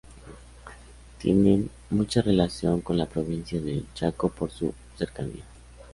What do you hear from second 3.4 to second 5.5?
del Chaco por su cercanía.